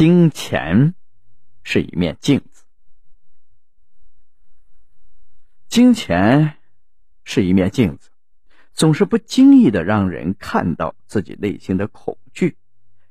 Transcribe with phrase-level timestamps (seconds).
[0.00, 0.94] 金钱
[1.62, 2.64] 是一面镜子，
[5.68, 6.56] 金钱
[7.22, 8.08] 是一面镜子，
[8.72, 12.56] 总是不经意的让人看到自己内心的恐惧。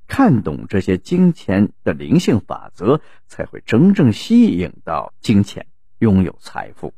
[0.07, 5.67] 看懂这些金钱的灵性法则，才会真正吸引到金钱，
[5.99, 6.96] 拥有财富。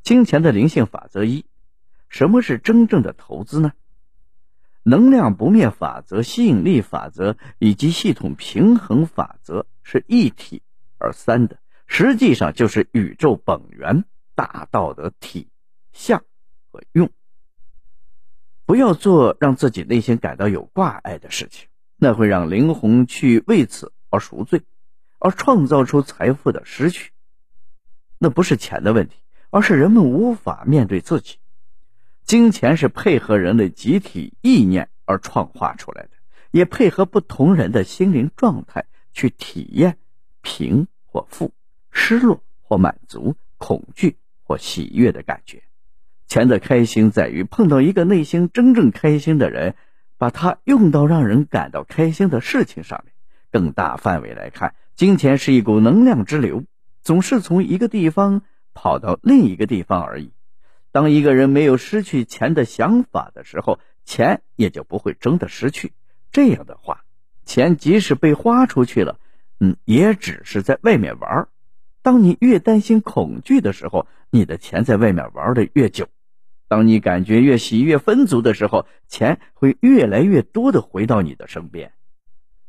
[0.00, 1.44] 金钱的灵性法则一：
[2.08, 3.74] 什么是真正的投资呢？
[4.84, 10.62] 能量不灭法则、吸引力法则以及系统平衡法则是一体
[10.98, 14.04] 而三的，实际上就是宇宙本源
[14.34, 15.48] 大道的体、
[15.92, 16.22] 相
[16.70, 17.08] 和用。
[18.64, 24.62] 不要做让自己内心感到有挂碍的事情，那会让灵魂去为此而赎罪，
[25.18, 27.12] 而创造出财富的失去。
[28.18, 29.16] 那不是钱的问题，
[29.50, 31.36] 而是人们无法面对自己。
[32.32, 36.12] 金钱是配合人的集体意念而创化出来的，
[36.50, 39.98] 也配合不同人的心灵状态去体验
[40.40, 41.52] 贫或富、
[41.90, 45.62] 失落或满足、恐惧或喜悦的感觉。
[46.26, 49.74] 钱的开心在于碰到一个内心真正开心的人，
[50.16, 53.12] 把它用到让人感到开心的事情上面。
[53.50, 56.64] 更大范围来看，金钱是一股能量之流，
[57.02, 58.40] 总是从一个地方
[58.72, 60.32] 跑到另一个地方而已。
[60.92, 65.92] 当一个人没有失去钱的想法的时候，钱也就不会真的失去。
[66.30, 67.04] 这样的话，
[67.44, 69.18] 钱即使被花出去了，
[69.58, 71.48] 嗯，也只是在外面玩。
[72.02, 76.06] 当你越担心恐惧的时候，你的钱在外面玩的越久；
[76.68, 81.92] 当你感觉越喜悦丰足的时候，钱会越来越多的回到你的身边。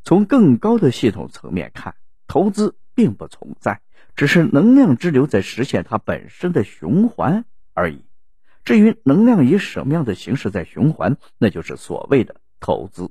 [0.02, 1.94] 从更高的系统层面看，
[2.26, 3.80] 投资并不存在，
[4.16, 7.44] 只是能量之流在实现它本身的循环
[7.74, 8.04] 而已。
[8.64, 13.10] 至于能量以什么样的形式在循环，那就是所谓的投资。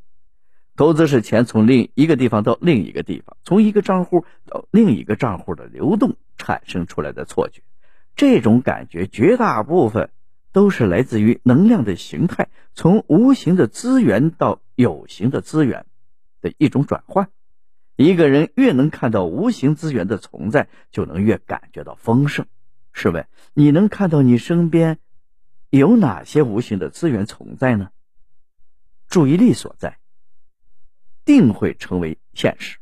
[0.75, 7.61] 投资是钱从另一个地方到另一个地方，从一个账户到另一个账户的流动产生出来的错觉。
[8.15, 10.09] 这种感觉绝大部分
[10.51, 15.85] 都是来自于能量的形态从无形的资源到有形的资源
[16.41, 17.29] 的一种转换。
[17.95, 22.47] 一个人越能看到无形资源的存在，就能越感觉到丰盛。
[22.91, 24.97] 试问，你能看到你身边？
[25.79, 27.89] 有哪些无形的资源存在呢？
[29.07, 29.97] 注意力所在，
[31.25, 32.77] 定会成为现实。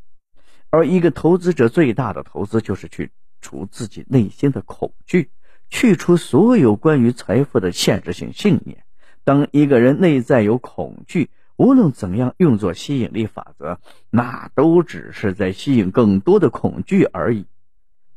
[0.69, 3.09] 而一个投资者最大的投资，就是去
[3.39, 5.31] 除自己内心的恐惧，
[5.69, 8.83] 去除所有关于财富的限制性信念。
[9.23, 13.79] 当一个人内在有恐惧，无论怎样用作吸引力法则，
[14.09, 17.45] 那都只是在吸引更多的恐惧而已。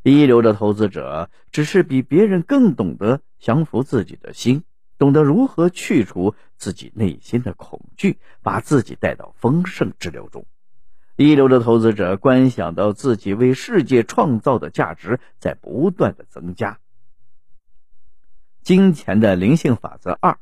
[0.05, 4.63] 一流的投资者只是比别人更懂得降服自己的心，
[4.99, 10.45] 懂得如何去除自己内心的恐惧，把自己带到丰盛之流中。
[11.17, 16.79] 一流的投资者观想到自己为世界创造的价值在不断的增加。
[18.61, 20.39] 金钱的灵性法则二：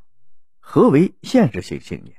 [0.59, 2.17] 何为限制性信念？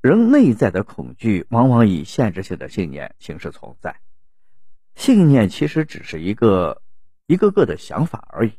[0.00, 3.96] 人内在的恐惧往往以限制性的信念形式存在。
[4.96, 6.82] 信念其实只是一个
[7.26, 8.52] 一个个的想法而已。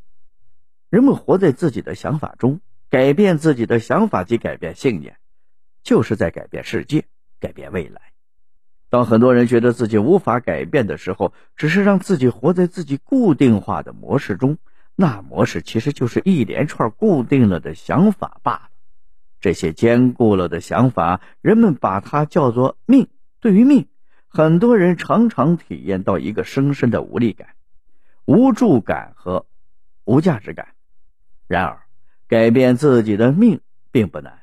[0.90, 5.18] 人们活在自己的想法中，改变自己的想法及改变信念，
[5.84, 7.06] 就是在改变世界，
[7.42, 8.00] 改变未来。
[8.90, 14.58] 当很多人觉得自己无法改变的时候，只是让自己活在自己固定化的模式中。
[14.96, 18.70] 那模式其实就是一连串固定了的想法罢了。
[19.42, 23.08] 这些坚固了的想法，人们把它叫做命。
[23.42, 23.88] 对于命。
[24.38, 27.56] 很多人常常体验到一个深深的无力感、
[28.24, 29.48] 无助感和
[30.06, 30.76] 无价值感。
[31.48, 31.82] 然而，
[32.28, 34.42] 改变自己的命并不难，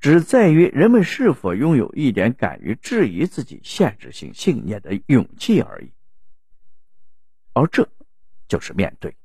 [0.00, 5.92] 只在于人们是否拥有一点敢于质疑自己限制性信念的勇气而已。
[7.52, 7.90] 而这，
[8.48, 9.16] 就是面对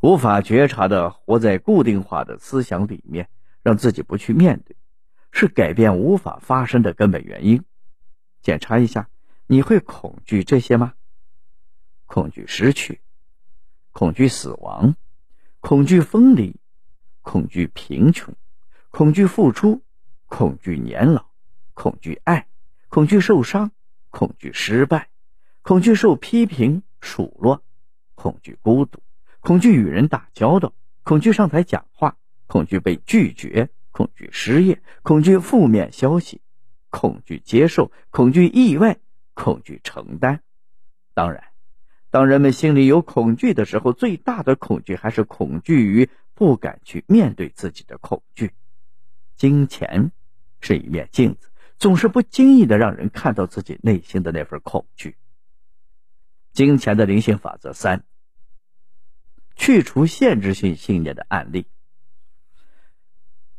[0.00, 3.28] 无法觉察的活在固定化的思想里面，
[3.62, 4.74] 让自己不去面对，
[5.30, 7.62] 是改变无法发生的根本原因。
[8.44, 9.08] 检查一下，
[9.46, 10.92] 你会恐惧这些吗？
[12.04, 13.00] 恐惧失去，
[13.90, 14.94] 恐惧死亡，
[15.60, 16.54] 恐惧分离，
[17.22, 18.34] 恐惧贫穷，
[18.90, 19.82] 恐惧付出，
[20.26, 21.24] 恐惧年老，
[21.72, 22.46] 恐惧爱，
[22.90, 23.72] 恐惧受伤，
[24.10, 25.08] 恐惧失败，
[25.62, 27.64] 恐惧受批评数落，
[28.14, 29.02] 恐惧孤独，
[29.40, 36.42] 恐惧与人打交道，恐惧上台讲话，恐惧被拒绝，恐惧失业，恐惧负面消息。
[36.94, 38.98] 恐惧接受，恐惧意外，
[39.34, 40.44] 恐惧承担。
[41.12, 41.42] 当然，
[42.08, 48.52] 当人们心里有恐惧的时候，最大的恐惧还是恐惧于不敢去面对自己的恐惧。
[49.34, 50.12] 金钱
[50.60, 55.16] 是一面镜子，总是不经意的让人看到自己内心的那份恐惧。
[56.52, 58.04] 金钱的灵性法则三：
[59.56, 61.66] 去除限制性信念的案例。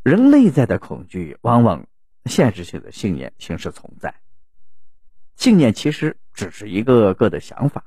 [0.04, 1.86] 人内在的恐惧，往往
[2.26, 4.16] 限制性的信念形式存在。
[5.36, 7.86] 信念其实只是一个个的想法，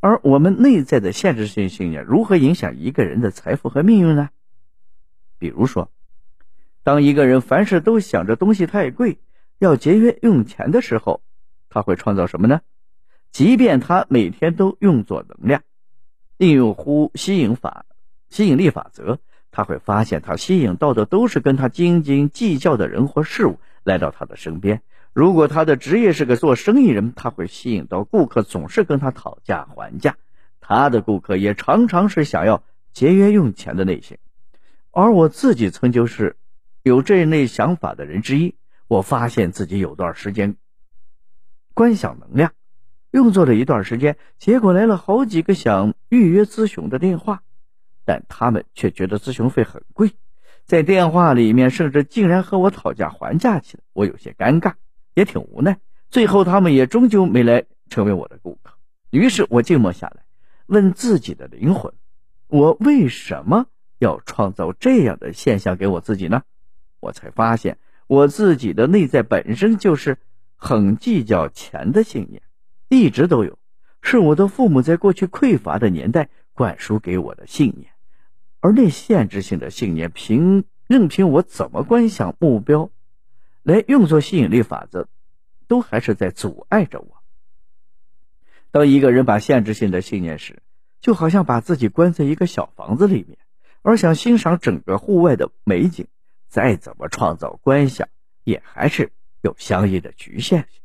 [0.00, 4.30] 而我们内在的限制性信念如何影响一个人的财富和命运呢？
[5.38, 5.90] 比如说，
[6.82, 9.18] 当一个人凡事都想着东西太贵，
[9.58, 11.22] 要节约用钱的时候，
[11.68, 12.60] 他会创造什么呢？
[13.30, 15.62] 即便他每天都用作能量，
[16.36, 17.86] 应用呼吸引法、
[18.28, 24.82] 吸引力法则，他会发现他吸引到的都是跟他斤斤计较的人或事物来到他的身边。
[25.12, 30.16] 如果他的职业是个做生意人，他会吸引到顾客总是跟他讨价还价。
[30.60, 32.62] 他的顾客也常常是想要
[32.92, 34.18] 节约用钱的类型。
[34.92, 36.36] 而我自己曾经是
[36.82, 38.54] 有这类想法的人之一。
[38.86, 40.56] 我发现自己有段时间
[41.74, 42.52] 观想能量
[43.12, 47.42] 用作了一段时间，结果来了好几个想预约咨询的电话，
[48.10, 50.10] 但他们却觉得咨询费很贵，
[50.64, 53.84] 在电话里面甚至竟然和我讨价还价起来。
[53.92, 54.72] 我有些尴尬。
[55.14, 55.78] 也挺无奈，
[56.08, 58.74] 最后他们也终究没来成为我的顾客。
[59.10, 60.24] 于是我静默下来，
[60.66, 61.92] 问自己的灵魂：
[62.48, 63.66] 我为什么
[63.98, 66.42] 要创造这样的现象给我自己呢？
[66.98, 67.78] 我才发现，
[68.08, 70.18] 我自己的内在本身就是
[70.56, 72.42] 很计较钱的信念，
[72.88, 73.56] 一直都有，
[74.02, 77.90] 是我的父母在过去匮乏的年代灌输给我的信念，
[78.60, 82.90] 而那限制性的信念，凭任凭我怎么观想目标。
[83.62, 85.06] 来用作吸引力法则，
[85.66, 87.22] 都还是在阻碍着我。
[88.70, 90.62] 当一个人把限制性的信念时，
[91.00, 93.38] 就好像把自己关在一个小房子里面，
[93.82, 96.06] 而想欣赏整个户外的美景，
[96.48, 98.08] 再怎么创造观想，
[98.44, 100.80] 也还是有相应的局限性。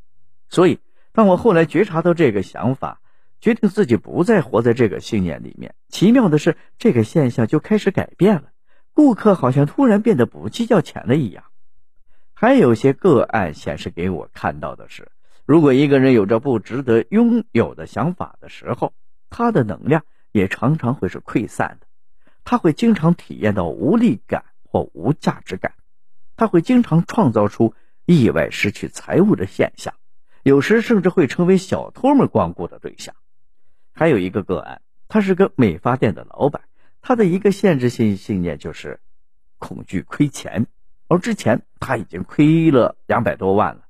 [0.49, 0.79] 所以，
[1.13, 3.01] 当我后来觉察到这个想法，
[3.45, 8.45] 决定自己不再活在这个信念里面，奇妙的是，这个现象就开始改变了。
[8.91, 11.43] 顾客好像突然变得不计较钱了一样。
[12.33, 15.09] 还有些个案显示给我看到的是，
[15.45, 18.93] 如果一个人有着不值得拥有的想法的时候，
[19.29, 20.01] 他的能量
[20.31, 21.85] 也常常会是溃散的。
[22.43, 25.73] 他会经常体验到无力感或无价值感，
[26.35, 27.75] 他会经常创造出
[28.07, 29.93] 意外失去财物的现象，
[30.41, 33.13] 有时甚至会成为小偷们光顾的对象。
[33.97, 36.63] 还有一个个案，他是个美发店的老板，
[37.01, 38.99] 他的一个限制性信念就是
[39.57, 40.67] 恐惧亏钱。
[41.07, 43.85] 而之前他已经亏了两百多万了。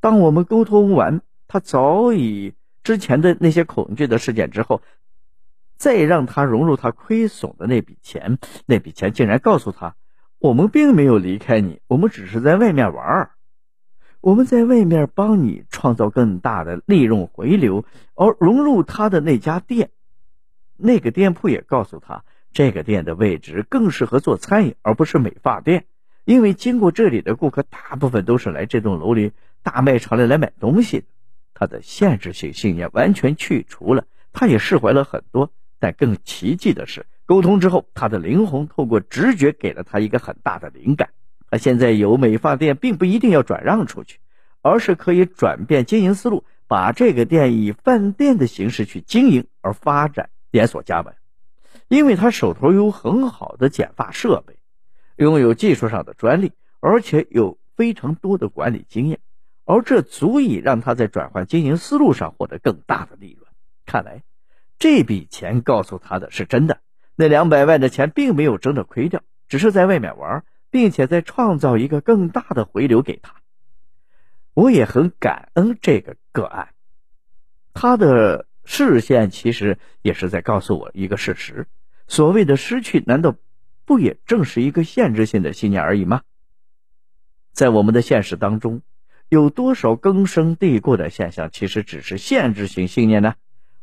[0.00, 4.82] 当我们沟通完他早已之前的那些恐惧的事件之后，
[5.76, 9.94] 再让他融入他亏损的那笔钱，那笔钱竟然告诉他
[10.40, 13.30] ：“我们并没有离开你，我们只是在外面玩儿，
[14.28, 19.88] 我们在外面帮你创造更大的利润回流。”而融入他的那家店，
[20.76, 25.86] 那个店铺也告诉他，这个店的位置更适合做餐饮，而不是美发店。
[26.26, 29.32] 因为经过这里的顾客大部分都是来这栋楼里
[29.62, 31.06] 大卖场里来买东西的，
[31.54, 34.04] 他的限制性信念完全去除了，
[34.34, 35.50] 他也释怀了很多。
[35.78, 41.08] 但更奇迹的是，沟通之后，他的灵魂透过直觉给了他一个很大的灵感。
[41.50, 44.18] 他现在有美发店，并不一定要转让出去，
[44.62, 51.14] 而是可以转变经营思路，把这个店以饭店的形式去经营而发展连锁加盟。
[51.88, 54.56] 因为他手头有很好的剪发设备。
[55.16, 59.18] 拥有技术上的专利，而且有非常多的管理经验，
[59.64, 63.50] 而这足以让他在转换经营思路上获得更大的利润。
[63.84, 64.22] 看来，
[64.78, 66.78] 这笔钱告诉他的是真的。
[67.16, 73.34] 那两百万的钱并没有真的亏掉，只是在外面玩，并且在创造一个更大的回流给他。
[74.54, 76.70] 我也很感恩这个个案，
[77.74, 81.66] 他的视线其实也是在告诉我一个事实：
[82.06, 83.36] 所谓的失去，难道？
[83.84, 86.20] 不也正是一个限制性的信念而已吗？
[87.52, 88.82] 在我们的现实当中，
[89.30, 93.34] 有多少根深蒂固的现象其实只是限制性信念呢？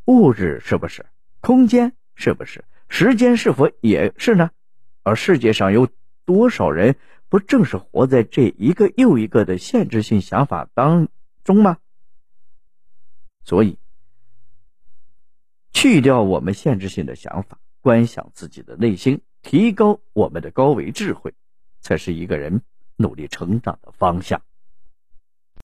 [0.05, 1.07] 物质是不是？
[1.41, 2.65] 空间是不是？
[2.87, 4.51] 时间是否也是呢？
[5.01, 5.87] 而世界上有
[6.25, 6.97] 多少人
[7.29, 11.07] 不正是活在这一个又一个的限制性想法当
[11.43, 11.77] 中吗？
[13.43, 13.77] 所以，
[15.71, 19.21] 去掉我们限制性的想法，观想自己的内心。
[19.43, 21.35] 提高我们的高维智慧，
[21.79, 22.63] 才是一个人
[22.95, 24.41] 努力成长的方向。